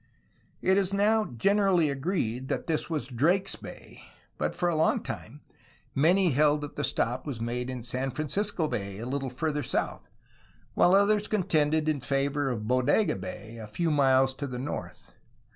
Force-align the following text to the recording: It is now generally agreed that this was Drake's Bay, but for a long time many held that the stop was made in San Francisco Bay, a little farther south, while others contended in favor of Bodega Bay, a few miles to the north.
It 0.63 0.79
is 0.79 0.91
now 0.95 1.25
generally 1.25 1.91
agreed 1.91 2.47
that 2.47 2.65
this 2.65 2.89
was 2.89 3.05
Drake's 3.07 3.55
Bay, 3.55 4.01
but 4.39 4.55
for 4.55 4.67
a 4.67 4.75
long 4.75 5.03
time 5.03 5.41
many 5.93 6.31
held 6.31 6.61
that 6.61 6.75
the 6.75 6.83
stop 6.83 7.27
was 7.27 7.39
made 7.39 7.69
in 7.69 7.83
San 7.83 8.09
Francisco 8.09 8.67
Bay, 8.67 8.97
a 8.97 9.05
little 9.05 9.29
farther 9.29 9.61
south, 9.61 10.07
while 10.73 10.95
others 10.95 11.27
contended 11.27 11.87
in 11.87 12.01
favor 12.01 12.49
of 12.49 12.67
Bodega 12.67 13.15
Bay, 13.15 13.59
a 13.59 13.67
few 13.67 13.91
miles 13.91 14.33
to 14.33 14.47
the 14.47 14.57
north. 14.57 15.11